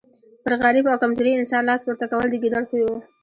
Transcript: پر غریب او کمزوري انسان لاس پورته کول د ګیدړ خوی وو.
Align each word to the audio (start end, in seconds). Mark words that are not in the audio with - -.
پر 0.43 0.53
غریب 0.63 0.85
او 0.91 0.99
کمزوري 1.03 1.31
انسان 1.35 1.61
لاس 1.69 1.81
پورته 1.85 2.05
کول 2.11 2.27
د 2.29 2.35
ګیدړ 2.43 2.63
خوی 2.69 2.83
وو. 2.85 2.97